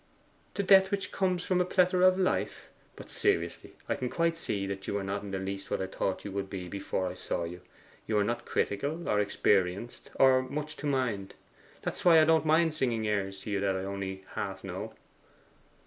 'The 0.55 0.63
death 0.63 0.89
which 0.89 1.11
comes 1.11 1.43
from 1.43 1.61
a 1.61 1.63
plethora 1.63 2.07
of 2.07 2.17
life? 2.17 2.69
But 2.95 3.11
seriously, 3.11 3.75
I 3.87 3.93
can 3.93 4.09
quite 4.09 4.35
see 4.35 4.65
that 4.65 4.87
you 4.87 4.97
are 4.97 5.03
not 5.03 5.29
the 5.29 5.37
least 5.37 5.69
what 5.69 5.79
I 5.79 5.85
thought 5.85 6.25
you 6.25 6.31
would 6.31 6.49
be 6.49 6.67
before 6.67 7.05
I 7.05 7.13
saw 7.13 7.43
you. 7.43 7.61
You 8.07 8.17
are 8.17 8.23
not 8.23 8.43
critical, 8.43 9.07
or 9.07 9.19
experienced, 9.19 10.09
or 10.15 10.41
much 10.41 10.75
to 10.77 10.87
mind. 10.87 11.35
That's 11.83 12.03
why 12.03 12.19
I 12.19 12.25
don't 12.25 12.47
mind 12.47 12.73
singing 12.73 13.07
airs 13.07 13.41
to 13.41 13.51
you 13.51 13.59
that 13.59 13.75
I 13.75 13.83
only 13.83 14.25
half 14.29 14.63
know. 14.63 14.95